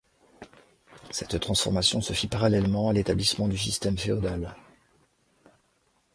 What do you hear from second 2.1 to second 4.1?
fit parallèlement à l’établissement du système